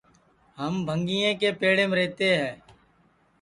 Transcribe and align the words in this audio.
ہم 0.59 0.73
بھنٚگیں 0.87 1.33
کے 1.39 1.49
پیڑیم 1.59 1.91
رہتے 1.99 2.27
ہے 2.39 2.51